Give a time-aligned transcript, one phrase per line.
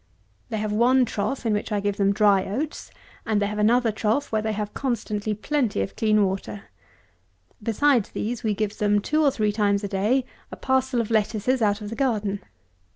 [0.49, 2.89] They have one trough in which I give them dry oats,
[3.23, 6.71] and they have another trough where they have constantly plenty of clean water.
[7.61, 11.61] Besides these, we give them, two or three times a day, a parcel of lettuces
[11.61, 12.39] out of the garden.